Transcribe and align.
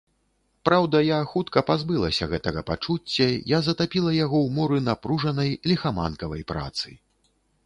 Праўда, 0.67 1.01
я 1.07 1.17
хутка 1.33 1.61
пазбылася 1.67 2.27
гэтага 2.31 2.63
пачуцця, 2.71 3.27
я 3.55 3.59
затапіла 3.69 4.15
яго 4.19 4.37
ў 4.47 4.55
моры 4.57 4.77
напружанай, 4.89 5.55
ліхаманкавай 5.75 6.41
працы. 6.55 6.87